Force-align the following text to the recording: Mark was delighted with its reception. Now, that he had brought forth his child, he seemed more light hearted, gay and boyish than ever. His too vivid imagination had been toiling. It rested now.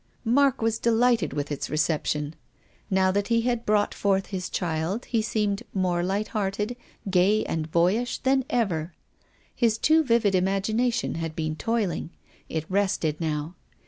Mark 0.25 0.63
was 0.63 0.79
delighted 0.79 1.31
with 1.31 1.51
its 1.51 1.69
reception. 1.69 2.33
Now, 2.89 3.11
that 3.11 3.27
he 3.27 3.41
had 3.41 3.67
brought 3.67 3.93
forth 3.93 4.25
his 4.33 4.49
child, 4.49 5.05
he 5.05 5.21
seemed 5.21 5.61
more 5.75 6.01
light 6.01 6.29
hearted, 6.29 6.75
gay 7.11 7.45
and 7.45 7.69
boyish 7.69 8.17
than 8.17 8.43
ever. 8.49 8.95
His 9.55 9.77
too 9.77 10.03
vivid 10.03 10.33
imagination 10.33 11.13
had 11.21 11.35
been 11.35 11.55
toiling. 11.55 12.09
It 12.49 12.65
rested 12.67 13.21
now. 13.21 13.53